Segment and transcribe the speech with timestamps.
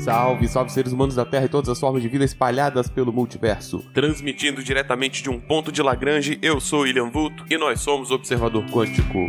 [0.00, 3.84] Salve, salve seres humanos da Terra e todas as formas de vida espalhadas pelo multiverso.
[3.92, 8.64] Transmitindo diretamente de um ponto de Lagrange, eu sou William Vulto e nós somos Observador
[8.70, 9.28] Quântico.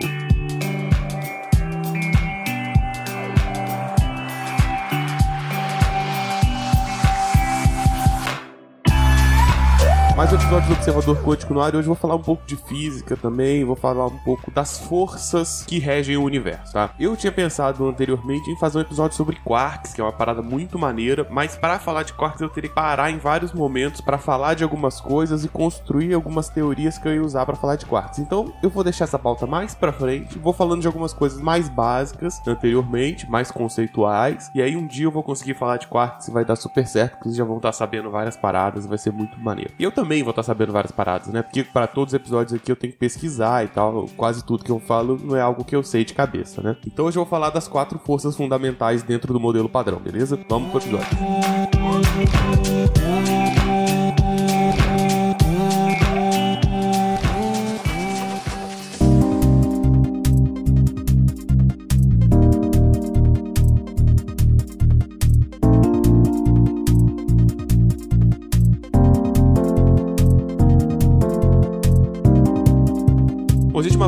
[10.22, 12.56] Mais um episódio do Observador Quântico no ar e hoje vou falar um pouco de
[12.56, 16.94] física também, vou falar um pouco das forças que regem o universo, tá?
[17.00, 20.78] Eu tinha pensado anteriormente em fazer um episódio sobre quarks, que é uma parada muito
[20.78, 24.54] maneira, mas para falar de quarks eu teria que parar em vários momentos para falar
[24.54, 28.20] de algumas coisas e construir algumas teorias que eu ia usar para falar de quarks.
[28.20, 31.68] Então eu vou deixar essa pauta mais para frente, vou falando de algumas coisas mais
[31.68, 36.32] básicas anteriormente, mais conceituais, e aí um dia eu vou conseguir falar de quarks e
[36.32, 39.40] vai dar super certo, porque vocês já vão estar sabendo várias paradas, vai ser muito
[39.40, 39.74] maneiro.
[39.80, 41.42] E eu também também vou estar sabendo várias paradas, né?
[41.42, 44.10] Porque para todos os episódios aqui eu tenho que pesquisar e tal.
[44.18, 46.76] Quase tudo que eu falo não é algo que eu sei de cabeça, né?
[46.86, 50.38] Então hoje eu vou falar das quatro forças fundamentais dentro do modelo padrão, beleza?
[50.50, 51.08] Vamos pro episódio.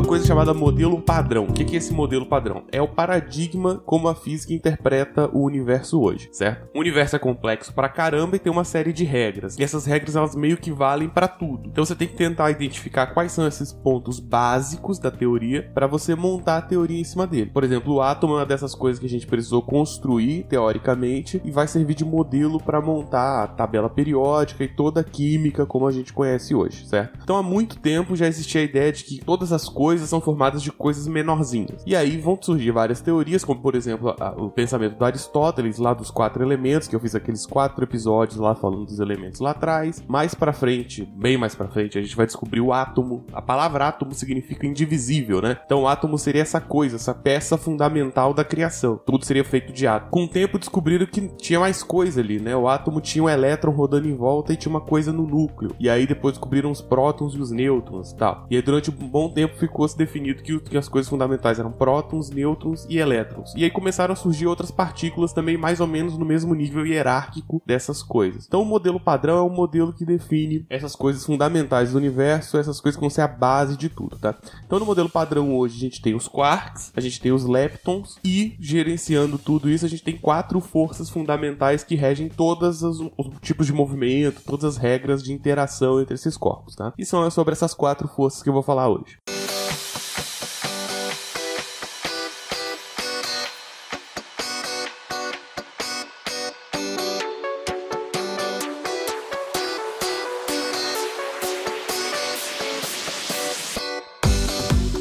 [0.04, 1.44] Coisa chamada modelo padrão.
[1.44, 2.64] O que é esse modelo padrão?
[2.70, 6.68] É o paradigma como a física interpreta o universo hoje, certo?
[6.74, 9.58] O universo é complexo pra caramba e tem uma série de regras.
[9.58, 11.68] E essas regras elas meio que valem para tudo.
[11.68, 16.14] Então você tem que tentar identificar quais são esses pontos básicos da teoria para você
[16.14, 17.50] montar a teoria em cima dele.
[17.50, 21.50] Por exemplo, o átomo é uma dessas coisas que a gente precisou construir teoricamente e
[21.50, 25.92] vai servir de modelo para montar a tabela periódica e toda a química como a
[25.92, 27.18] gente conhece hoje, certo?
[27.22, 30.20] Então há muito tempo já existia a ideia de que todas as coisas coisas são
[30.20, 31.82] formadas de coisas menorzinhas.
[31.86, 35.94] E aí vão surgir várias teorias, como por exemplo a, o pensamento do Aristóteles, lá
[35.94, 40.02] dos quatro elementos, que eu fiz aqueles quatro episódios lá falando dos elementos lá atrás.
[40.08, 43.24] Mais para frente, bem mais para frente, a gente vai descobrir o átomo.
[43.32, 45.58] A palavra átomo significa indivisível, né?
[45.64, 49.00] Então o átomo seria essa coisa, essa peça fundamental da criação.
[49.06, 50.10] Tudo seria feito de átomo.
[50.10, 52.56] Com o tempo descobriram que tinha mais coisa ali, né?
[52.56, 55.70] O átomo tinha um elétron rodando em volta e tinha uma coisa no núcleo.
[55.78, 58.44] E aí depois descobriram os prótons e os nêutrons e tal.
[58.50, 61.70] E aí durante um bom tempo ficou fosse definido que, que as coisas fundamentais eram
[61.70, 63.52] prótons, nêutrons e elétrons.
[63.54, 67.60] E aí começaram a surgir outras partículas também mais ou menos no mesmo nível hierárquico
[67.66, 68.46] dessas coisas.
[68.46, 72.80] Então o modelo padrão é o modelo que define essas coisas fundamentais do universo, essas
[72.80, 74.34] coisas que vão ser a base de tudo, tá?
[74.64, 78.16] Então no modelo padrão hoje a gente tem os quarks, a gente tem os leptons
[78.24, 83.38] e gerenciando tudo isso a gente tem quatro forças fundamentais que regem todos os, os
[83.42, 86.94] tipos de movimento, todas as regras de interação entre esses corpos, tá?
[86.96, 89.18] E são sobre essas quatro forças que eu vou falar hoje.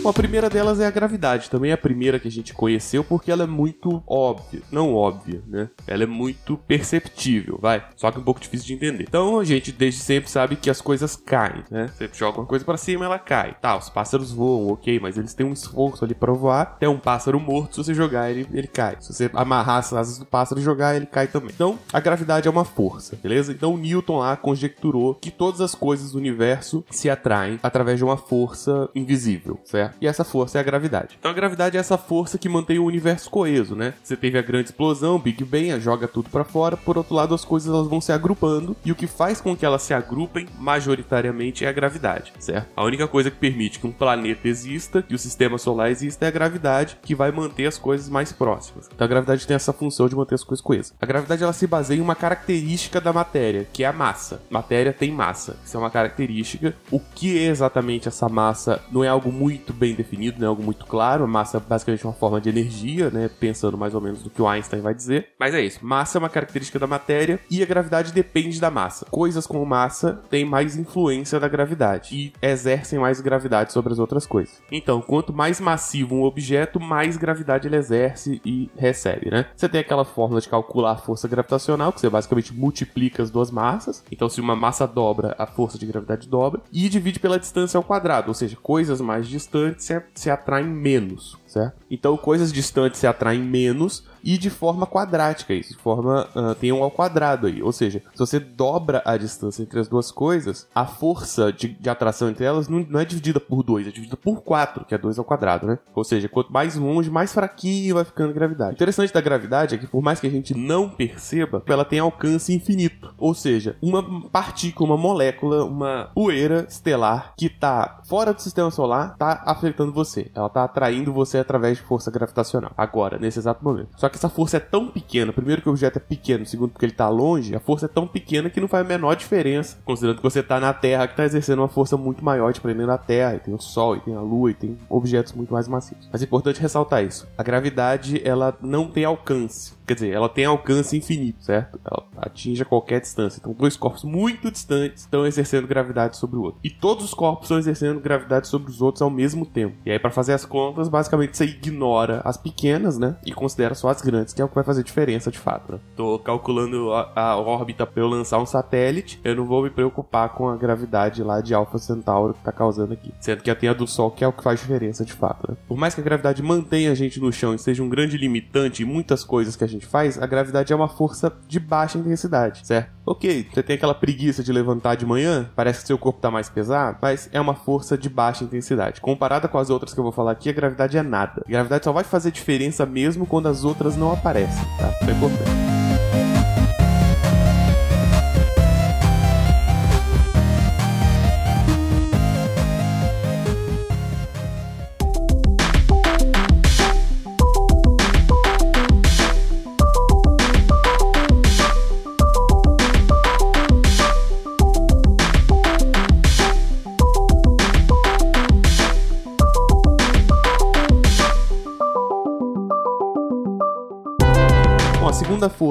[0.03, 1.49] Bom, a primeira delas é a gravidade.
[1.49, 4.61] Também é a primeira que a gente conheceu porque ela é muito óbvia.
[4.69, 5.69] Não óbvia, né?
[5.87, 7.85] Ela é muito perceptível, vai.
[7.95, 9.05] Só que um pouco difícil de entender.
[9.07, 11.87] Então a gente desde sempre sabe que as coisas caem, né?
[11.87, 13.55] Você joga uma coisa para cima, ela cai.
[13.61, 16.77] Tá, os pássaros voam, ok, mas eles têm um esforço ali pra voar.
[16.77, 18.97] Tem um pássaro morto, se você jogar ele, ele cai.
[18.99, 21.51] Se você amarrar as asas do pássaro e jogar, ele cai também.
[21.55, 23.53] Então a gravidade é uma força, beleza?
[23.53, 28.17] Então Newton lá conjecturou que todas as coisas do universo se atraem através de uma
[28.17, 29.92] força invisível, certo?
[30.01, 31.17] E essa força é a gravidade.
[31.19, 33.93] Então a gravidade é essa força que mantém o universo coeso, né?
[34.03, 37.45] Você teve a grande explosão, Big Bang, joga tudo para fora, por outro lado as
[37.45, 41.65] coisas elas vão se agrupando e o que faz com que elas se agrupem majoritariamente
[41.65, 42.67] é a gravidade, certo?
[42.75, 46.27] A única coisa que permite que um planeta exista, que o sistema solar exista é
[46.27, 48.89] a gravidade, que vai manter as coisas mais próximas.
[48.93, 50.93] Então a gravidade tem essa função de manter as coisas coesas.
[51.01, 54.41] A gravidade ela se baseia em uma característica da matéria, que é a massa.
[54.49, 55.57] Matéria tem massa.
[55.65, 56.75] Isso é uma característica.
[56.91, 60.47] O que é exatamente essa massa não é algo muito bem definido, né?
[60.47, 61.27] Algo muito claro.
[61.27, 63.29] Massa é basicamente uma forma de energia, né?
[63.37, 65.27] Pensando mais ou menos no que o Einstein vai dizer.
[65.37, 65.85] Mas é isso.
[65.85, 69.05] Massa é uma característica da matéria e a gravidade depende da massa.
[69.11, 74.25] Coisas com massa têm mais influência da gravidade e exercem mais gravidade sobre as outras
[74.25, 74.61] coisas.
[74.71, 79.47] Então, quanto mais massivo um objeto, mais gravidade ele exerce e recebe, né?
[79.53, 83.51] Você tem aquela fórmula de calcular a força gravitacional, que você basicamente multiplica as duas
[83.51, 84.01] massas.
[84.09, 87.83] Então, se uma massa dobra, a força de gravidade dobra e divide pela distância ao
[87.83, 91.75] quadrado, ou seja, coisas mais distantes se, se atraem menos, certo?
[91.89, 96.71] Então coisas distantes se atraem menos e de forma quadrática, isso, de forma uh, tem
[96.71, 97.61] um ao quadrado aí.
[97.61, 101.89] Ou seja, se você dobra a distância entre as duas coisas, a força de, de
[101.89, 104.97] atração entre elas não, não, é dividida por 2, é dividida por 4, que é
[104.97, 105.77] 2 ao quadrado, né?
[105.93, 108.71] Ou seja, quanto mais longe, mais fraquinho vai ficando a gravidade.
[108.71, 111.99] O interessante da gravidade é que por mais que a gente não perceba, ela tem
[111.99, 113.13] alcance infinito.
[113.17, 119.13] Ou seja, uma partícula, uma molécula, uma poeira estelar que está fora do sistema solar,
[119.13, 120.31] está afetando você.
[120.33, 122.71] Ela está atraindo você através de força gravitacional.
[122.77, 123.89] Agora, nesse exato momento.
[123.95, 126.85] Só que essa força é tão pequena, primeiro que o objeto é pequeno, segundo porque
[126.85, 130.17] ele está longe, a força é tão pequena que não faz a menor diferença, considerando
[130.17, 132.97] que você está na Terra, que está exercendo uma força muito maior, te prendendo a
[132.97, 136.09] Terra, e tem o Sol, e tem a Lua, e tem objetos muito mais macios.
[136.11, 137.27] Mas é importante ressaltar isso.
[137.37, 139.73] A gravidade, ela não tem alcance.
[139.85, 141.79] Quer dizer, ela tem alcance infinito, certo?
[141.83, 143.39] Ela atinge a qualquer distância.
[143.39, 146.59] Então, dois corpos muito distantes estão exercendo gravidade sobre o outro.
[146.63, 149.75] E todos os corpos estão exercendo gravidade sobre os outros ao mesmo tempo.
[149.85, 153.15] E aí, para fazer as contas, basicamente você ignora as pequenas, né?
[153.25, 155.73] E considera só as grandes, que é o que vai fazer diferença de fato.
[155.73, 155.79] Né?
[155.95, 159.19] Tô calculando a, a órbita para eu lançar um satélite.
[159.23, 162.93] Eu não vou me preocupar com a gravidade lá de Alpha Centauro que tá causando
[162.93, 163.13] aqui.
[163.19, 165.49] Sendo que tem a do Sol, que é o que faz diferença de fato.
[165.49, 165.57] Né?
[165.67, 168.83] Por mais que a gravidade mantenha a gente no chão e seja um grande limitante
[168.83, 172.65] em muitas coisas que a gente faz, a gravidade é uma força de baixa intensidade,
[172.65, 172.91] certo?
[173.05, 176.49] Ok, você tem aquela preguiça de levantar de manhã, parece que seu corpo tá mais
[176.49, 179.01] pesado, mas é uma força de baixa intensidade.
[179.01, 181.43] Comparada com as outras que eu vou falar aqui, a gravidade é nada.
[181.45, 184.89] A gravidade só vai fazer diferença mesmo quando as outras não aparecem, tá?
[185.01, 185.82] Isso é importante.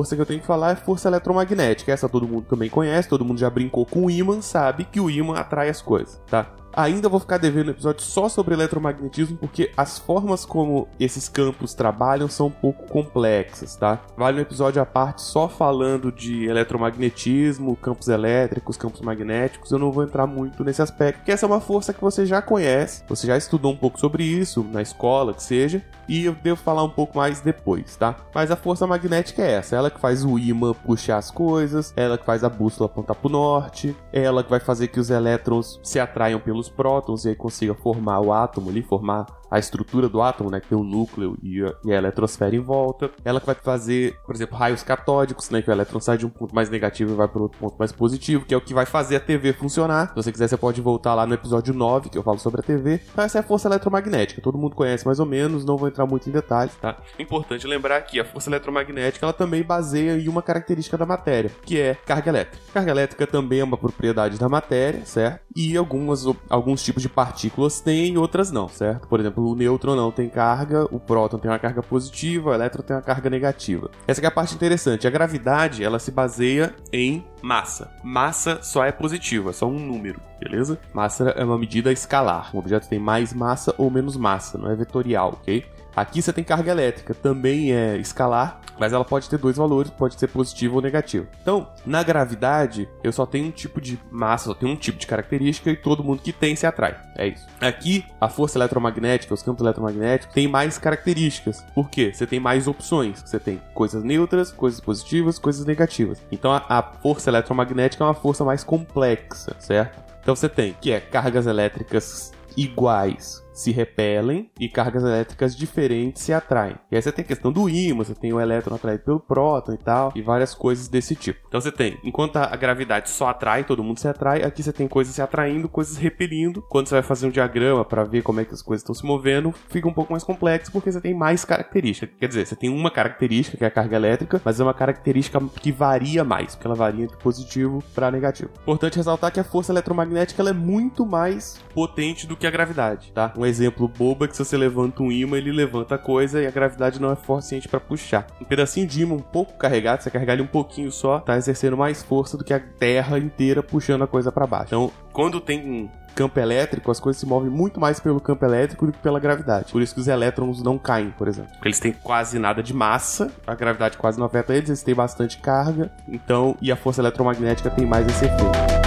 [0.03, 1.93] Força que eu tenho que falar é força eletromagnética.
[1.93, 5.09] Essa todo mundo também conhece, todo mundo já brincou com o ímã, sabe que o
[5.09, 6.49] ímã atrai as coisas, tá?
[6.75, 11.75] Ainda vou ficar devendo um episódio só sobre eletromagnetismo, porque as formas como esses campos
[11.75, 14.01] trabalham são um pouco complexas, tá?
[14.17, 19.71] Vale um episódio à parte só falando de eletromagnetismo, campos elétricos, campos magnéticos.
[19.71, 22.41] Eu não vou entrar muito nesse aspecto, porque essa é uma força que você já
[22.41, 26.61] conhece, você já estudou um pouco sobre isso na escola, que seja, e eu devo
[26.61, 28.15] falar um pouco mais depois, tá?
[28.35, 32.19] Mas a força magnética é essa, ela que faz o ímã puxar as coisas, ela
[32.19, 35.81] que faz a bússola apontar para o norte, ela que vai fazer que os elétrons
[35.83, 40.23] se atraiam pelos prótons e aí consiga formar o átomo ali, formar a estrutura do
[40.23, 43.11] átomo, né, que tem o núcleo e a, e a eletrosfera em volta.
[43.23, 46.31] Ela que vai fazer, por exemplo, raios catódicos, né, que o elétron sai de um
[46.31, 48.87] ponto mais negativo e vai para outro ponto mais positivo, que é o que vai
[48.87, 50.09] fazer a TV funcionar.
[50.09, 52.65] Se você quiser, você pode voltar lá no episódio 9, que eu falo sobre a
[52.65, 52.99] TV.
[53.13, 56.07] Então essa é a força eletromagnética, todo mundo conhece mais ou menos, não vou entrar
[56.07, 56.97] muito em detalhes, tá?
[57.19, 61.79] Importante lembrar que a força eletromagnética, ela também baseia em uma característica da matéria, que
[61.79, 62.65] é carga elétrica.
[62.73, 65.43] Carga elétrica também é uma propriedade da matéria, certo?
[65.55, 69.07] E algumas, alguns tipos de partículas têm outras não, certo?
[69.07, 72.83] Por exemplo, o nêutron não tem carga, o próton tem uma carga positiva, o elétron
[72.83, 73.91] tem uma carga negativa.
[74.07, 75.07] Essa é a parte interessante.
[75.07, 77.91] A gravidade, ela se baseia em massa.
[78.03, 80.79] Massa só é positiva, só um número, beleza?
[80.93, 82.55] Massa é uma medida escalar.
[82.55, 85.65] Um objeto tem mais massa ou menos massa, não é vetorial, ok?
[85.95, 90.19] Aqui você tem carga elétrica, também é escalar, mas ela pode ter dois valores, pode
[90.19, 91.27] ser positivo ou negativo.
[91.43, 95.07] Então, na gravidade, eu só tenho um tipo de massa, só tenho um tipo de
[95.07, 96.99] característica e todo mundo que tem se atrai.
[97.17, 97.47] É isso.
[97.61, 101.63] Aqui, a força eletromagnética, os campos eletromagnéticos, tem mais características.
[101.75, 102.11] Por quê?
[102.13, 103.23] Você tem mais opções.
[103.23, 106.23] Você tem coisas neutras, coisas positivas, coisas negativas.
[106.33, 110.01] Então, a, a força eletromagnética é uma força mais complexa, certo?
[110.23, 116.33] Então você tem que é cargas elétricas iguais se repelem e cargas elétricas diferentes se
[116.33, 116.77] atraem.
[116.91, 119.75] E aí você tem a questão do ímã, você tem o elétron atraído pelo próton
[119.75, 121.41] e tal, e várias coisas desse tipo.
[121.49, 124.89] Então você tem, enquanto a gravidade só atrai, todo mundo se atrai, aqui você tem
[124.89, 126.63] coisas se atraindo, coisas repelindo.
[126.69, 129.05] Quando você vai fazer um diagrama para ver como é que as coisas estão se
[129.05, 132.17] movendo, fica um pouco mais complexo porque você tem mais características.
[132.19, 135.41] Quer dizer, você tem uma característica que é a carga elétrica, mas é uma característica
[135.61, 138.51] que varia mais, porque ela varia de positivo para negativo.
[138.63, 143.33] Importante ressaltar que a força eletromagnética é muito mais potente do que a gravidade, tá?
[143.43, 146.47] Um exemplo bobo é que se você levanta um imã, ele levanta a coisa e
[146.47, 148.25] a gravidade não é forte suficiente para puxar.
[148.41, 151.77] Um pedacinho de imã um pouco carregado, você carregar ele um pouquinho só, tá exercendo
[151.77, 154.67] mais força do que a Terra inteira puxando a coisa para baixo.
[154.69, 158.93] Então, quando tem campo elétrico, as coisas se movem muito mais pelo campo elétrico do
[158.93, 159.73] que pela gravidade.
[159.73, 161.51] Por isso que os elétrons não caem, por exemplo.
[161.55, 164.95] Porque eles têm quase nada de massa, a gravidade quase não afeta eles, eles têm
[164.95, 168.82] bastante carga, então, e a força eletromagnética tem mais esse efeito.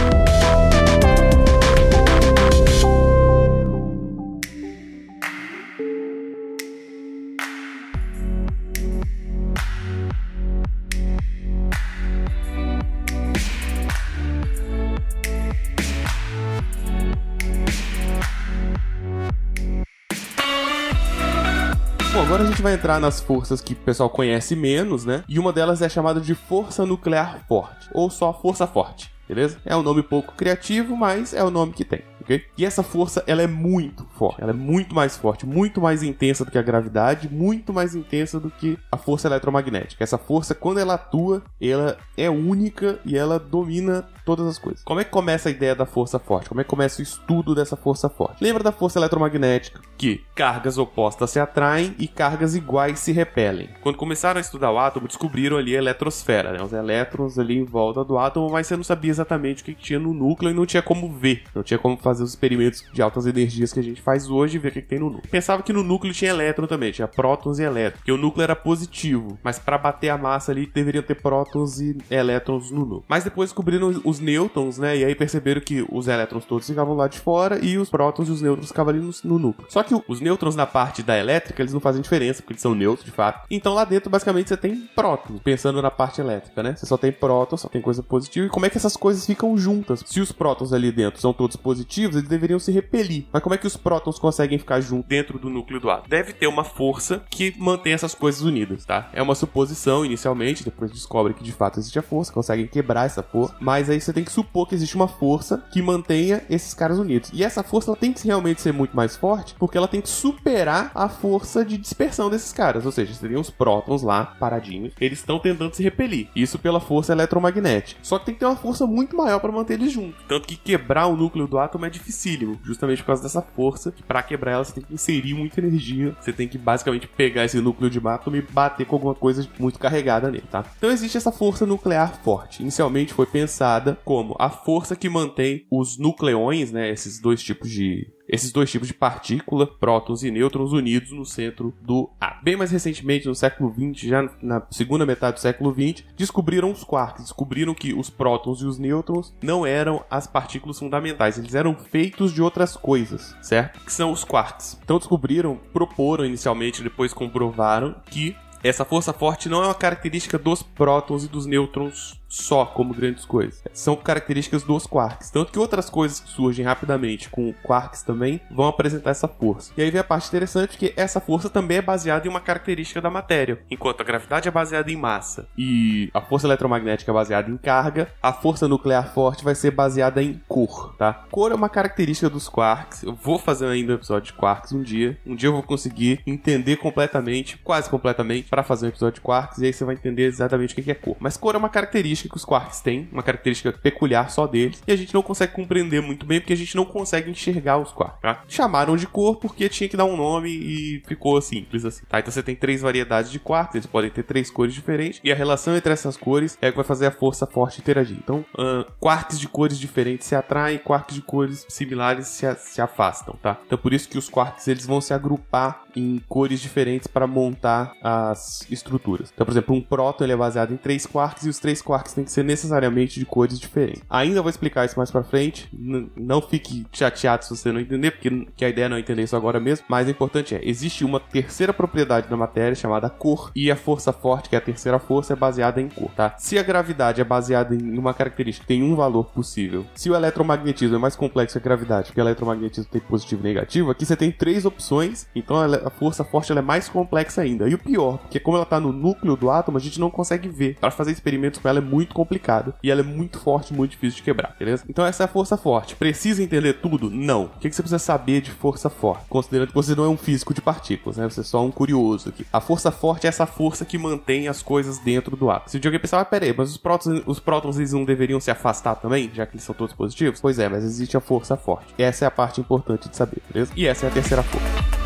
[22.36, 25.24] Agora a gente vai entrar nas forças que o pessoal conhece menos, né?
[25.26, 29.58] E uma delas é chamada de força nuclear forte, ou só força forte, beleza?
[29.64, 32.02] É um nome pouco criativo, mas é o nome que tem.
[32.26, 32.44] Okay?
[32.58, 36.44] E essa força, ela é muito forte, ela é muito mais forte, muito mais intensa
[36.44, 40.04] do que a gravidade, muito mais intensa do que a força eletromagnética.
[40.04, 44.84] Essa força, quando ela atua, ela é única e ela domina todas as coisas.
[44.84, 46.50] Como é que começa a ideia da força forte?
[46.50, 48.44] Como é que começa o estudo dessa força forte?
[48.44, 53.70] Lembra da força eletromagnética, que cargas opostas se atraem e cargas iguais se repelem.
[53.82, 56.62] Quando começaram a estudar o átomo, descobriram ali a eletrosfera, né?
[56.62, 60.00] os elétrons ali em volta do átomo, mas você não sabia exatamente o que tinha
[60.00, 63.26] no núcleo e não tinha como ver, não tinha como fazer os experimentos de altas
[63.26, 65.30] energias que a gente faz hoje e ver o que tem no núcleo.
[65.30, 68.56] Pensava que no núcleo tinha elétron também, tinha prótons e elétrons, porque o núcleo era
[68.56, 73.04] positivo, mas para bater a massa ali deveriam ter prótons e elétrons no núcleo.
[73.08, 74.98] Mas depois descobriram os nêutrons, né?
[74.98, 78.32] E aí perceberam que os elétrons todos ficavam lá de fora e os prótons e
[78.32, 79.68] os nêutrons ficavam ali no, no núcleo.
[79.70, 82.76] Só que os nêutrons na parte da elétrica, eles não fazem diferença, porque eles são
[82.76, 83.46] neutros de fato.
[83.50, 86.76] Então lá dentro, basicamente, você tem prótons, pensando na parte elétrica, né?
[86.76, 88.46] Você só tem prótons, só tem coisa positiva.
[88.46, 90.04] E como é que essas coisas ficam juntas?
[90.06, 93.26] Se os prótons ali dentro são todos positivos, eles deveriam se repelir.
[93.32, 96.10] Mas como é que os prótons conseguem ficar juntos dentro do núcleo do átomo?
[96.10, 99.10] Deve ter uma força que mantém essas coisas unidas, tá?
[99.14, 103.24] É uma suposição inicialmente, depois descobre que de fato existe a força, conseguem quebrar essa
[103.24, 107.00] força, mas aí você tem que supor que existe uma força que mantenha esses caras
[107.00, 107.32] unidos.
[107.34, 110.10] E essa força ela tem que realmente ser muito mais forte, porque ela tem que
[110.10, 115.20] superar a força de dispersão desses caras, ou seja, seriam os prótons lá paradinhos, eles
[115.20, 116.30] estão tentando se repelir.
[116.36, 118.00] Isso pela força eletromagnética.
[118.02, 120.24] Só que tem que ter uma força muito maior para manter eles juntos.
[120.28, 124.04] Tanto que quebrar o núcleo do átomo é dificílimo, justamente por causa dessa força, que
[124.04, 127.60] para quebrar ela você tem que inserir muita energia, você tem que basicamente pegar esse
[127.60, 130.66] núcleo de átomo e bater com alguma coisa muito carregada nele, tá?
[130.78, 132.62] Então existe essa força nuclear forte.
[132.62, 138.08] Inicialmente foi pensada como a força que mantém os nucleões, né, esses dois tipos de
[138.28, 142.44] esses dois tipos de partícula, prótons e nêutrons, unidos no centro do átomo.
[142.44, 146.84] Bem mais recentemente, no século XX, já na segunda metade do século XX, descobriram os
[146.84, 147.24] quarks.
[147.24, 152.34] Descobriram que os prótons e os nêutrons não eram as partículas fundamentais, eles eram feitos
[152.34, 153.80] de outras coisas, certo?
[153.84, 154.78] Que são os quarks.
[154.84, 160.64] Então descobriram, proporam inicialmente, depois comprovaram que essa força forte não é uma característica dos
[160.64, 163.64] prótons e dos nêutrons só como grandes coisas.
[163.74, 165.30] São características dos quarks.
[165.30, 169.72] Tanto que outras coisas que surgem rapidamente com quarks também vão apresentar essa força.
[169.78, 173.02] E aí vem a parte interessante que essa força também é baseada em uma característica
[173.02, 173.60] da matéria.
[173.70, 178.12] Enquanto a gravidade é baseada em massa e a força eletromagnética é baseada em carga,
[178.22, 181.26] a força nuclear forte vai ser baseada em cor, tá?
[181.32, 183.04] Cor é uma característica dos quarks.
[183.04, 185.18] Eu vou fazer ainda um episódio de quarks um dia.
[185.26, 189.60] Um dia eu vou conseguir entender completamente, quase completamente, para fazer um episódio de quarks
[189.60, 191.16] e aí você vai entender exatamente o que é cor.
[191.20, 194.82] Mas cor é uma característica característica que os quarks têm, uma característica peculiar só deles,
[194.88, 197.92] e a gente não consegue compreender muito bem porque a gente não consegue enxergar os
[197.92, 198.22] quarks.
[198.22, 198.44] Tá?
[198.48, 202.06] Chamaram de cor porque tinha que dar um nome e ficou simples assim.
[202.08, 202.20] Tá?
[202.20, 205.36] Então você tem três variedades de quarks, eles podem ter três cores diferentes, e a
[205.36, 208.18] relação entre essas cores é que vai fazer a força forte interagir.
[208.18, 213.36] Então, uh, quarks de cores diferentes se atraem, quarks de cores similares se, se afastam,
[213.42, 213.60] tá?
[213.66, 217.94] Então por isso que os quarks eles vão se agrupar em cores diferentes para montar
[218.02, 219.32] as estruturas.
[219.34, 222.05] Então, por exemplo, um próton ele é baseado em três quarks e os três quarks
[222.14, 224.04] têm que ser necessariamente de cores diferentes.
[224.10, 225.70] Ainda vou explicar isso mais para frente.
[225.74, 229.24] N não fique chateado se você não entender, porque que a ideia é não entender
[229.24, 229.86] isso agora mesmo.
[229.90, 234.12] Mas o importante é, existe uma terceira propriedade da matéria chamada cor e a força
[234.14, 236.36] forte, que é a terceira força, é baseada em cor, tá?
[236.38, 240.16] Se a gravidade é baseada em uma característica que tem um valor possível, se o
[240.16, 244.06] eletromagnetismo é mais complexo que a gravidade, porque o eletromagnetismo tem positivo e negativo, aqui
[244.06, 245.28] você tem três opções.
[245.36, 247.68] Então a força forte ela é mais complexa ainda.
[247.68, 250.48] E o pior, porque como ela está no núcleo do átomo, a gente não consegue
[250.48, 250.78] ver.
[250.80, 254.18] Para fazer experimentos com ela é muito complicado e ela é muito forte, muito difícil
[254.18, 254.84] de quebrar, beleza?
[254.90, 255.96] Então essa é a força forte.
[255.96, 257.10] Precisa entender tudo?
[257.10, 257.44] Não.
[257.46, 259.26] O que você precisa saber de força forte?
[259.30, 261.30] Considerando que você não é um físico de partículas, né?
[261.30, 262.46] Você é só um curioso aqui.
[262.52, 265.70] A força forte é essa força que mantém as coisas dentro do átomo.
[265.70, 268.50] Se o alguém pensar, ah, peraí, mas os prótons, os prótons eles não deveriam se
[268.50, 270.40] afastar também, já que eles são todos positivos?
[270.42, 271.94] Pois é, mas existe a força forte.
[271.98, 273.72] Essa é a parte importante de saber, beleza?
[273.76, 275.05] E essa é a terceira força.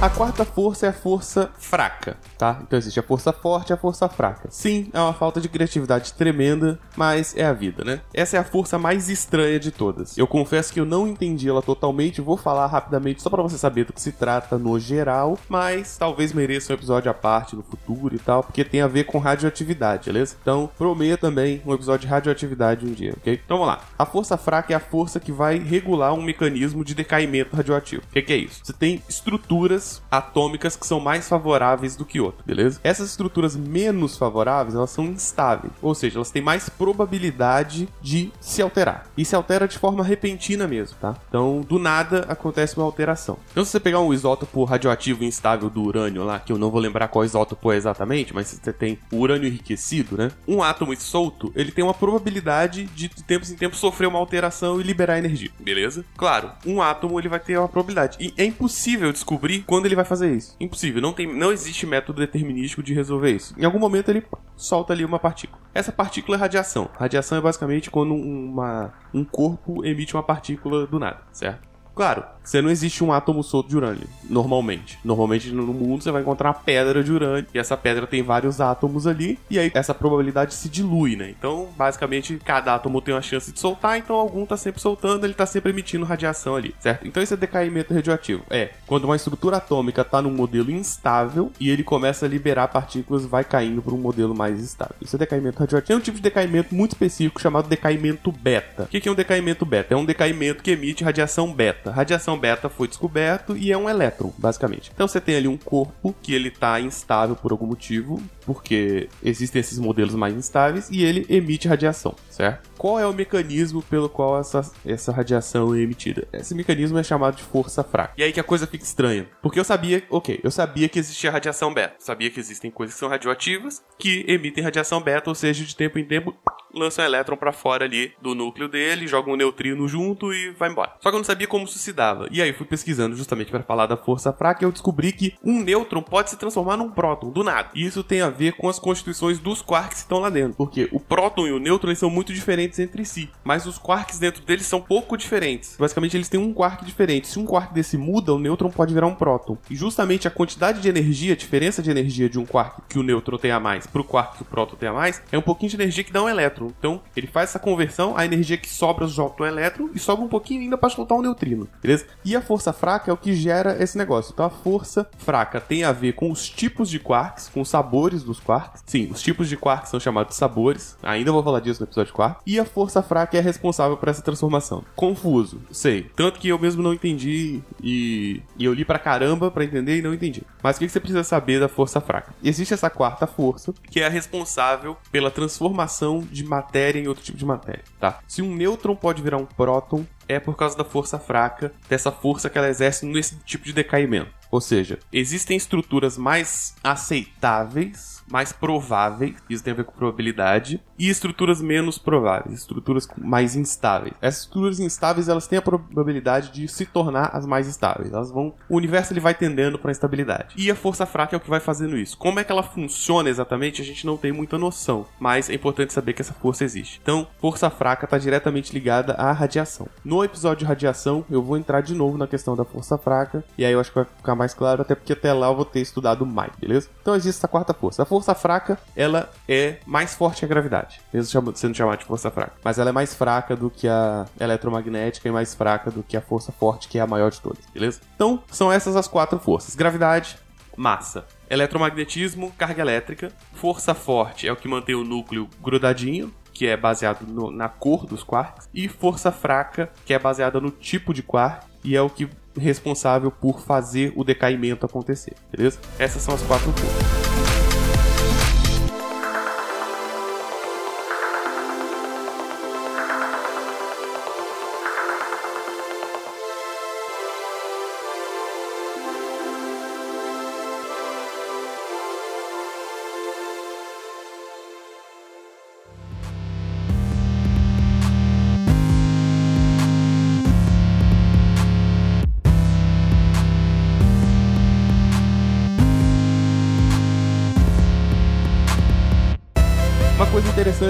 [0.00, 2.60] A quarta força é a força fraca, tá?
[2.62, 4.48] Então existe a força forte e a força fraca.
[4.48, 8.00] Sim, é uma falta de criatividade tremenda, mas é a vida, né?
[8.14, 10.16] Essa é a força mais estranha de todas.
[10.16, 13.86] Eu confesso que eu não entendi ela totalmente, vou falar rapidamente só para você saber
[13.86, 18.14] do que se trata no geral, mas talvez mereça um episódio à parte no futuro
[18.14, 20.36] e tal, porque tem a ver com radioatividade, beleza?
[20.40, 23.40] Então, prometo também um episódio de radioatividade um dia, ok?
[23.44, 23.80] Então vamos lá.
[23.98, 28.04] A força fraca é a força que vai regular um mecanismo de decaimento radioativo.
[28.08, 28.60] O que, que é isso?
[28.62, 32.80] Você tem estruturas atômicas que são mais favoráveis do que outras, beleza?
[32.82, 38.62] Essas estruturas menos favoráveis, elas são instáveis, ou seja, elas têm mais probabilidade de se
[38.62, 39.06] alterar.
[39.16, 41.16] E se altera de forma repentina mesmo, tá?
[41.28, 43.38] Então, do nada acontece uma alteração.
[43.50, 46.80] Então, se você pegar um isótopo radioativo instável do urânio lá, que eu não vou
[46.80, 50.30] lembrar qual isótopo é exatamente, mas você tem o urânio enriquecido, né?
[50.46, 54.80] Um átomo solto, ele tem uma probabilidade de, de tempos em tempos sofrer uma alteração
[54.80, 56.04] e liberar energia, beleza?
[56.16, 58.18] Claro, um átomo ele vai ter uma probabilidade.
[58.20, 60.56] E é impossível descobrir quando ele vai fazer isso.
[60.58, 61.00] Impossível.
[61.00, 63.54] Não, tem, não existe método determinístico de resolver isso.
[63.58, 64.24] Em algum momento ele
[64.56, 65.60] solta ali uma partícula.
[65.74, 66.88] Essa partícula é radiação.
[66.98, 71.67] Radiação é basicamente quando uma, um corpo emite uma partícula do nada, certo?
[71.98, 75.00] Claro, você não existe um átomo solto de urânio, normalmente.
[75.04, 78.60] Normalmente no mundo você vai encontrar uma pedra de urânio, e essa pedra tem vários
[78.60, 81.28] átomos ali, e aí essa probabilidade se dilui, né?
[81.36, 85.34] Então, basicamente, cada átomo tem uma chance de soltar, então algum tá sempre soltando, ele
[85.34, 87.04] tá sempre emitindo radiação ali, certo?
[87.04, 88.44] Então isso é decaimento radioativo.
[88.48, 93.26] É, quando uma estrutura atômica tá num modelo instável e ele começa a liberar partículas,
[93.26, 94.94] vai caindo para um modelo mais estável.
[95.02, 95.88] Isso é decaimento radioativo.
[95.88, 98.84] Tem um tipo de decaimento muito específico chamado decaimento beta.
[98.84, 99.94] O que é um decaimento beta?
[99.94, 101.90] É um decaimento que emite radiação beta beta.
[101.90, 104.90] Radiação beta foi descoberto e é um elétron, basicamente.
[104.94, 109.60] Então você tem ali um corpo que ele está instável por algum motivo, porque existem
[109.60, 112.68] esses modelos mais instáveis e ele emite radiação, certo?
[112.78, 116.28] Qual é o mecanismo pelo qual essa, essa radiação é emitida?
[116.32, 118.14] Esse mecanismo é chamado de força fraca.
[118.16, 119.26] E aí que a coisa fica estranha.
[119.42, 121.96] Porque eu sabia, ok, eu sabia que existia radiação beta.
[121.98, 125.98] Sabia que existem coisas que são radioativas que emitem radiação beta, ou seja, de tempo
[125.98, 126.34] em tempo
[126.78, 130.70] lança um elétron para fora ali do núcleo dele, joga um neutrino junto e vai
[130.70, 130.92] embora.
[131.00, 132.28] Só que eu não sabia como isso se dava.
[132.30, 135.62] E aí fui pesquisando justamente para falar da força fraca e eu descobri que um
[135.62, 137.68] nêutron pode se transformar num próton do nada.
[137.74, 140.88] E isso tem a ver com as constituições dos quarks que estão lá dentro, porque
[140.92, 144.66] o próton e o nêutron são muito diferentes entre si, mas os quarks dentro deles
[144.66, 145.76] são pouco diferentes.
[145.78, 147.28] Basicamente eles têm um quark diferente.
[147.28, 149.58] Se um quark desse muda, o nêutron pode virar um próton.
[149.70, 153.02] E justamente a quantidade de energia, a diferença de energia de um quark que o
[153.02, 155.70] nêutron tem a mais pro quark que o próton tem a mais, é um pouquinho
[155.70, 156.72] de energia que dá um elétron elétron.
[156.78, 160.28] Então, ele faz essa conversão, a energia que sobra solta um elétron e sobra um
[160.28, 162.06] pouquinho ainda para soltar um neutrino, beleza?
[162.24, 164.32] E a força fraca é o que gera esse negócio.
[164.32, 168.22] Então, a força fraca tem a ver com os tipos de quarks, com os sabores
[168.22, 168.82] dos quarks.
[168.86, 170.96] Sim, os tipos de quarks são chamados sabores.
[171.02, 172.42] Ainda vou falar disso no episódio 4.
[172.46, 174.84] E a força fraca é responsável por essa transformação.
[174.94, 176.10] Confuso, sei.
[176.16, 180.02] Tanto que eu mesmo não entendi e, e eu li pra caramba pra entender e
[180.02, 180.42] não entendi.
[180.62, 182.34] Mas o que você precisa saber da força fraca?
[182.42, 187.38] Existe essa quarta força, que é a responsável pela transformação de matéria em outro tipo
[187.38, 188.20] de matéria, tá?
[188.26, 192.50] Se um nêutron pode virar um próton, é por causa da força fraca, dessa força
[192.50, 194.37] que ela exerce nesse tipo de decaimento.
[194.50, 201.08] Ou seja, existem estruturas mais aceitáveis mais prováveis, isso tem a ver com probabilidade, e
[201.08, 204.14] estruturas menos prováveis, estruturas mais instáveis.
[204.20, 208.12] Essas estruturas instáveis, elas têm a probabilidade de se tornar as mais estáveis.
[208.12, 210.54] Elas vão, o universo ele vai tendendo para a instabilidade.
[210.56, 212.16] E a força fraca é o que vai fazendo isso.
[212.16, 215.92] Como é que ela funciona exatamente, a gente não tem muita noção, mas é importante
[215.92, 217.00] saber que essa força existe.
[217.02, 219.88] Então, força fraca está diretamente ligada à radiação.
[220.04, 223.64] No episódio de radiação, eu vou entrar de novo na questão da força fraca, e
[223.64, 225.80] aí eu acho que vai ficar mais claro, até porque até lá eu vou ter
[225.80, 226.88] estudado mais, beleza?
[227.02, 228.02] Então existe essa quarta força.
[228.02, 232.30] A força fraca, ela é mais forte que a gravidade, mesmo sendo chamada de força
[232.30, 232.52] fraca.
[232.64, 236.20] Mas ela é mais fraca do que a eletromagnética e mais fraca do que a
[236.20, 238.00] força forte, que é a maior de todas, beleza?
[238.14, 240.38] Então, são essas as quatro forças: gravidade,
[240.76, 246.76] massa, eletromagnetismo, carga elétrica, força forte é o que mantém o núcleo grudadinho, que é
[246.76, 251.22] baseado no, na cor dos quarks, e força fraca, que é baseada no tipo de
[251.22, 255.78] quark, e é o que responsável por fazer o decaimento acontecer, beleza?
[255.98, 257.27] Essas são as quatro forças.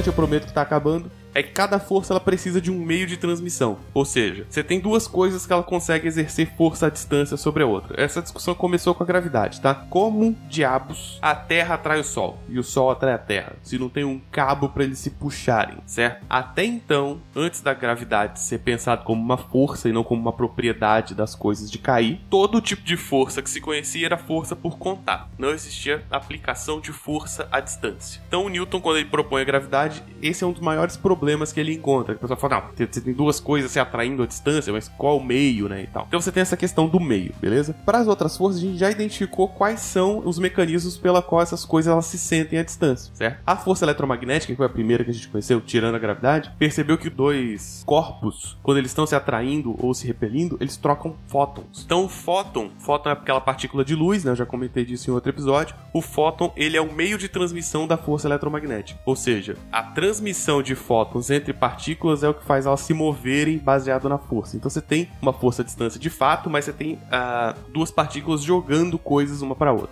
[0.07, 3.17] Eu prometo que tá acabando, é que cada força ela precisa de um meio de
[3.17, 3.79] transmissão.
[3.95, 7.67] Ou seja, você tem duas coisas que ela consegue exercer força à distância sobre a
[7.67, 7.95] outra.
[8.03, 9.73] Essa discussão começou com a gravidade, tá?
[9.73, 13.89] Como diabos a Terra atrai o Sol e o Sol atrai a Terra, se não
[13.89, 16.27] tem um cabo para eles se puxarem, certo?
[16.29, 21.15] Até então, antes da gravidade ser pensado como uma força e não como uma propriedade
[21.15, 25.29] das coisas de cair, todo tipo de força que se conhecia era força por contato.
[25.39, 28.21] Não existia aplicação de força à distância.
[28.27, 31.61] Então, o Newton, quando ele propõe a gravidade, esse é um dos maiores problemas que
[31.61, 32.15] ele encontra.
[32.15, 35.25] A pessoa fala, não, você tem duas coisas se atraindo à distância, mas qual o
[35.25, 36.05] meio, né, e tal.
[36.09, 37.75] Então você tem essa questão do meio, beleza?
[37.85, 41.65] Para as outras forças, a gente já identificou quais são os mecanismos pela qual essas
[41.65, 43.41] coisas elas se sentem à distância, certo?
[43.47, 46.97] A força eletromagnética, que foi a primeira que a gente conheceu, tirando a gravidade, percebeu
[46.99, 51.85] que dois corpos, quando eles estão se atraindo ou se repelindo, eles trocam fótons.
[51.85, 54.33] Então, o fóton, fóton é aquela partícula de luz, né?
[54.33, 55.75] Eu já comentei disso em outro episódio.
[55.93, 59.01] O fóton, ele é o meio de transmissão da força eletromagnética.
[59.05, 63.59] Ou seja, a transmissão de fótons entre partículas é o que faz elas se moverem
[63.59, 64.57] baseado na força.
[64.57, 68.43] Então, você tem uma força à distância de fato, mas você tem uh, duas partículas
[68.43, 69.91] jogando coisas uma para outra.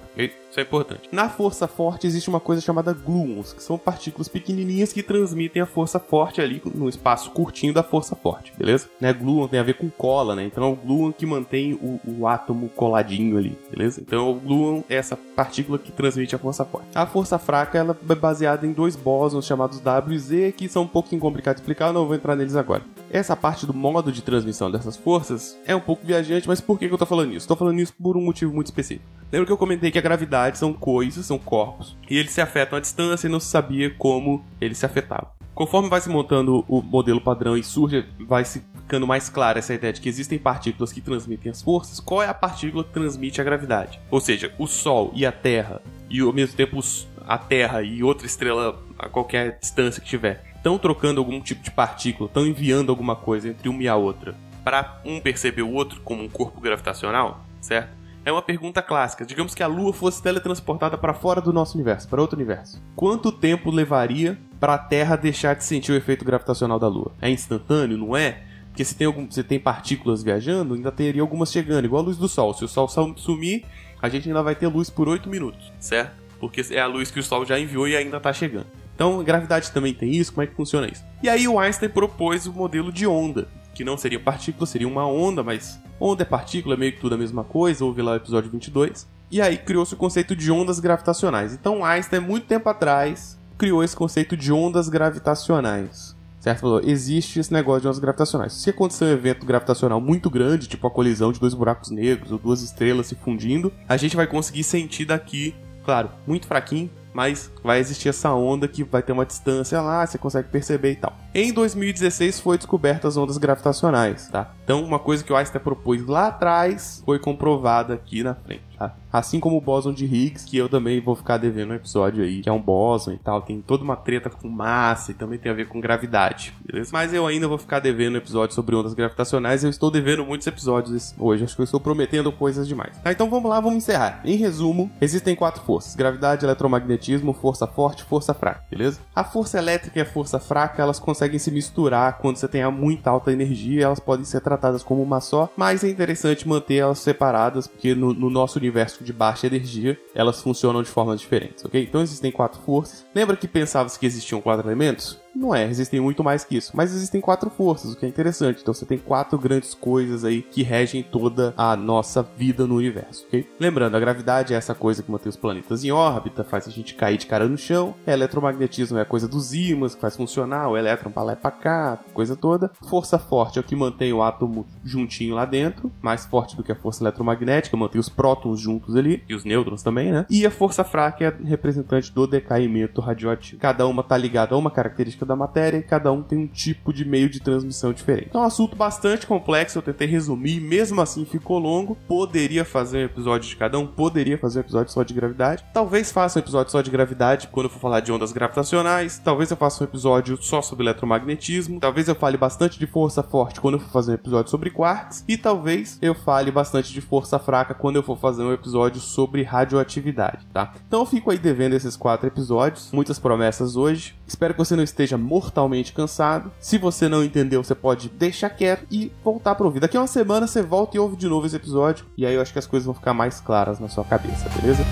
[0.56, 1.08] Isso é importante.
[1.12, 5.66] Na força forte existe uma coisa chamada gluons, que são partículas pequenininhas que transmitem a
[5.66, 8.88] força forte ali no espaço curtinho da força forte, beleza?
[8.98, 10.44] Né, gluon tem a ver com cola, né?
[10.46, 14.00] Então é o gluon que mantém o, o átomo coladinho ali, beleza?
[14.00, 16.88] Então o gluon é essa partícula que transmite a força forte.
[16.94, 20.84] A força fraca ela é baseada em dois bósons chamados W e Z, que são
[20.84, 22.82] um pouquinho complicados de explicar, não vou entrar neles agora.
[23.10, 26.88] Essa parte do modo de transmissão dessas forças é um pouco viajante, mas por que,
[26.88, 27.46] que eu tô falando isso?
[27.46, 29.04] Tô falando isso por um motivo muito específico.
[29.30, 32.78] Lembra que eu comentei que a gravidade são coisas, são corpos, e eles se afetam
[32.78, 35.36] à distância e não se sabia como eles se afetavam.
[35.54, 39.72] Conforme vai se montando o modelo padrão e surge, vai se ficando mais clara essa
[39.72, 43.40] ideia de que existem partículas que transmitem as forças, qual é a partícula que transmite
[43.40, 43.98] a gravidade?
[44.10, 45.80] Ou seja, o Sol e a Terra,
[46.10, 46.78] e ao mesmo tempo
[47.26, 51.70] a Terra e outra estrela a qualquer distância que tiver, estão trocando algum tipo de
[51.70, 56.00] partícula, estão enviando alguma coisa entre uma e a outra, para um perceber o outro
[56.02, 57.95] como um corpo gravitacional, certo?
[58.26, 59.24] É uma pergunta clássica.
[59.24, 62.82] Digamos que a Lua fosse teletransportada para fora do nosso universo, para outro universo.
[62.96, 67.12] Quanto tempo levaria para a Terra deixar de sentir o efeito gravitacional da Lua?
[67.22, 68.42] É instantâneo, não é?
[68.66, 72.16] Porque se tem, algum, se tem partículas viajando, ainda teria algumas chegando, igual a luz
[72.16, 72.52] do Sol.
[72.52, 73.64] Se o Sol sumir,
[74.02, 76.16] a gente ainda vai ter luz por 8 minutos, certo?
[76.40, 78.66] Porque é a luz que o Sol já enviou e ainda está chegando.
[78.92, 81.04] Então, gravidade também tem isso, como é que funciona isso?
[81.22, 85.06] E aí o Einstein propôs o modelo de onda, que não seria partícula, seria uma
[85.06, 88.50] onda, mas onda é partícula, meio que tudo a mesma coisa, ouve lá o episódio
[88.50, 89.06] 22.
[89.30, 91.52] E aí criou-se o conceito de ondas gravitacionais.
[91.52, 96.14] Então Einstein, muito tempo atrás, criou esse conceito de ondas gravitacionais.
[96.38, 96.60] Certo?
[96.60, 98.52] Falou, existe esse negócio de ondas gravitacionais.
[98.52, 102.38] Se acontecer um evento gravitacional muito grande, tipo a colisão de dois buracos negros ou
[102.38, 107.80] duas estrelas se fundindo, a gente vai conseguir sentir daqui, claro, muito fraquinho, mas vai
[107.80, 111.18] existir essa onda que vai ter uma distância lá, você consegue perceber e tal.
[111.38, 114.54] Em 2016 foi descoberta as ondas gravitacionais, tá?
[114.64, 118.64] Então uma coisa que o Einstein propôs lá atrás foi comprovada aqui na frente.
[118.78, 118.94] Tá?
[119.12, 122.42] Assim como o bóson de Higgs, que eu também vou ficar devendo um episódio aí,
[122.42, 125.50] que é um bóson e tal, tem toda uma treta com massa e também tem
[125.50, 126.90] a ver com gravidade, beleza?
[126.92, 130.46] Mas eu ainda vou ficar devendo um episódio sobre ondas gravitacionais, eu estou devendo muitos
[130.46, 132.96] episódios hoje, acho que eu estou prometendo coisas demais.
[132.98, 134.20] Tá, então vamos lá, vamos encerrar.
[134.24, 139.00] Em resumo, existem quatro forças: gravidade, eletromagnetismo, força forte, força fraca, beleza?
[139.14, 143.10] A força elétrica e a força fraca, elas conseguem se misturar quando você tem muita
[143.10, 147.66] alta energia, elas podem ser tratadas como uma só, mas é interessante manter elas separadas,
[147.66, 151.82] porque no, no nosso universo de baixa energia, elas funcionam de formas diferentes, ok?
[151.82, 153.04] Então existem quatro forças.
[153.14, 155.18] Lembra que pensava-se que existiam quatro elementos?
[155.36, 156.72] Não é, existem muito mais que isso.
[156.74, 158.62] Mas existem quatro forças, o que é interessante.
[158.62, 163.26] Então você tem quatro grandes coisas aí que regem toda a nossa vida no universo,
[163.26, 163.46] ok?
[163.60, 166.94] Lembrando, a gravidade é essa coisa que mantém os planetas em órbita, faz a gente
[166.94, 167.94] cair de cara no chão.
[168.06, 171.36] O eletromagnetismo é a coisa dos ímãs, que faz funcionar o elétron pra lá e
[171.36, 172.70] pra cá, coisa toda.
[172.88, 176.72] Força forte é o que mantém o átomo juntinho lá dentro, mais forte do que
[176.72, 180.24] a força eletromagnética, mantém os prótons juntos ali, e os nêutrons também, né?
[180.30, 183.60] E a força fraca é representante do decaimento radioativo.
[183.60, 186.92] Cada uma tá ligada a uma característica da matéria e cada um tem um tipo
[186.92, 188.28] de meio de transmissão diferente.
[188.28, 191.96] Então é um assunto bastante complexo, eu tentei resumir, mesmo assim ficou longo.
[192.06, 195.64] Poderia fazer um episódio de cada um, poderia fazer um episódio só de gravidade.
[195.72, 199.18] Talvez faça um episódio só de gravidade quando eu for falar de ondas gravitacionais.
[199.18, 201.80] Talvez eu faça um episódio só sobre eletromagnetismo.
[201.80, 205.24] Talvez eu fale bastante de força forte quando eu for fazer um episódio sobre quarks.
[205.28, 209.42] E talvez eu fale bastante de força fraca quando eu for fazer um episódio sobre
[209.42, 210.74] radioatividade, tá?
[210.86, 212.90] Então eu fico aí devendo esses quatro episódios.
[212.92, 214.14] Muitas promessas hoje.
[214.26, 216.50] Espero que você não esteja mortalmente cansado.
[216.60, 219.80] Se você não entendeu, você pode deixar quieto e voltar para ouvir.
[219.80, 222.06] Daqui a uma semana você volta e ouve de novo esse episódio.
[222.16, 224.84] E aí eu acho que as coisas vão ficar mais claras na sua cabeça, beleza?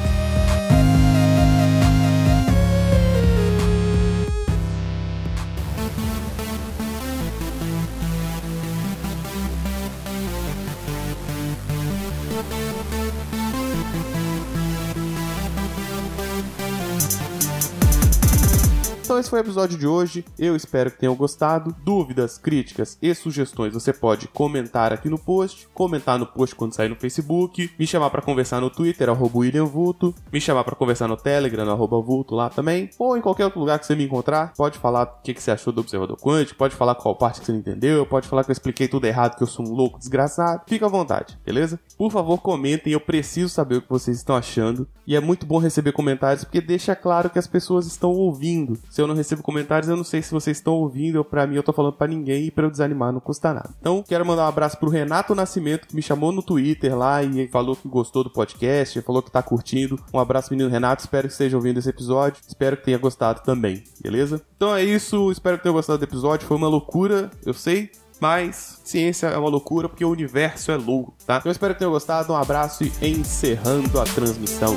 [19.14, 20.24] Então esse foi o episódio de hoje.
[20.36, 21.72] Eu espero que tenham gostado.
[21.84, 26.88] Dúvidas, críticas e sugestões você pode comentar aqui no post, comentar no post quando sair
[26.88, 31.06] no Facebook, me chamar para conversar no Twitter, arroba William Vulto, me chamar para conversar
[31.06, 34.52] no Telegram, arroba Vulto lá também, ou em qualquer outro lugar que você me encontrar.
[34.56, 37.46] Pode falar o que, que você achou do Observador Quântico, pode falar qual parte que
[37.46, 39.96] você não entendeu, pode falar que eu expliquei tudo errado, que eu sou um louco
[39.96, 40.62] desgraçado.
[40.66, 41.78] Fica à vontade, beleza?
[41.96, 44.88] Por favor, comentem, eu preciso saber o que vocês estão achando.
[45.06, 48.76] E é muito bom receber comentários porque deixa claro que as pessoas estão ouvindo.
[48.90, 51.56] Se eu não recebo comentários, eu não sei se vocês estão ouvindo ou para mim
[51.56, 53.70] eu tô falando para ninguém e para eu desanimar não custa nada.
[53.80, 57.48] Então, quero mandar um abraço pro Renato Nascimento que me chamou no Twitter lá e
[57.48, 59.98] falou que gostou do podcast, falou que tá curtindo.
[60.12, 62.40] Um abraço menino Renato, espero que esteja ouvindo esse episódio.
[62.46, 64.40] Espero que tenha gostado também, beleza?
[64.56, 66.46] Então é isso, espero que tenha gostado do episódio.
[66.46, 67.90] Foi uma loucura, eu sei,
[68.20, 71.42] mas ciência é uma loucura porque o universo é louco, tá?
[71.44, 72.32] Eu espero que tenham gostado.
[72.32, 74.76] Um abraço e encerrando a transmissão.